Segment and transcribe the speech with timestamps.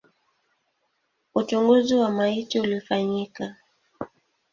[1.35, 3.55] Uchunguzi wa maiti ulifanyika.